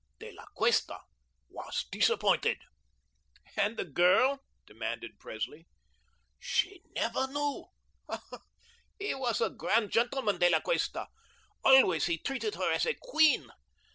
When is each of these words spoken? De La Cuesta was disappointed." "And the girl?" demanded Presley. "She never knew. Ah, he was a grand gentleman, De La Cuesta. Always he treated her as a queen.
De 0.17 0.31
La 0.31 0.45
Cuesta 0.55 0.99
was 1.51 1.85
disappointed." 1.91 2.57
"And 3.55 3.77
the 3.77 3.85
girl?" 3.85 4.39
demanded 4.65 5.19
Presley. 5.19 5.67
"She 6.39 6.81
never 6.95 7.27
knew. 7.27 7.65
Ah, 8.09 8.41
he 8.97 9.13
was 9.13 9.41
a 9.41 9.51
grand 9.51 9.91
gentleman, 9.91 10.39
De 10.39 10.49
La 10.49 10.59
Cuesta. 10.61 11.05
Always 11.63 12.07
he 12.07 12.17
treated 12.17 12.55
her 12.55 12.71
as 12.73 12.87
a 12.87 12.95
queen. 12.99 13.51